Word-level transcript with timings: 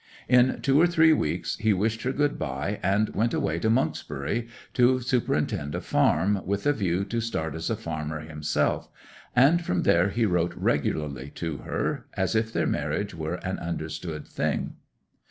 In 0.27 0.61
two 0.63 0.81
or 0.81 0.87
three 0.87 1.13
weeks 1.13 1.57
he 1.57 1.73
wished 1.73 2.01
her 2.01 2.11
good 2.11 2.39
bye, 2.39 2.79
and 2.81 3.09
went 3.09 3.35
away 3.35 3.59
to 3.59 3.69
Monksbury, 3.69 4.47
to 4.73 4.99
superintend 4.99 5.75
a 5.75 5.79
farm, 5.79 6.41
with 6.43 6.65
a 6.65 6.73
view 6.73 7.03
to 7.05 7.21
start 7.21 7.53
as 7.53 7.69
a 7.69 7.75
farmer 7.75 8.21
himself; 8.21 8.89
and 9.35 9.63
from 9.63 9.83
there 9.83 10.09
he 10.09 10.25
wrote 10.25 10.55
regularly 10.55 11.29
to 11.35 11.57
her, 11.57 12.07
as 12.15 12.33
if 12.35 12.51
their 12.51 12.65
marriage 12.65 13.13
were 13.13 13.35
an 13.45 13.59
understood 13.59 14.25
thing. 14.27 14.73